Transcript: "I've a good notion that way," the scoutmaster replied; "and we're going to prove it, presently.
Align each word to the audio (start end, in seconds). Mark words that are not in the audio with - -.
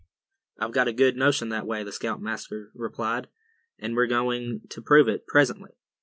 "I've 0.57 0.75
a 0.75 0.93
good 0.93 1.15
notion 1.15 1.49
that 1.49 1.67
way," 1.67 1.83
the 1.83 1.91
scoutmaster 1.91 2.71
replied; 2.73 3.27
"and 3.77 3.95
we're 3.95 4.07
going 4.07 4.61
to 4.69 4.81
prove 4.81 5.07
it, 5.07 5.27
presently. 5.27 5.73